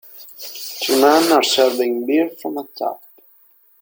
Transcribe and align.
Two 0.79 0.99
men 0.99 1.31
are 1.31 1.43
serving 1.43 2.07
beer 2.07 2.31
from 2.41 2.57
a 2.57 2.63
tap. 2.75 3.03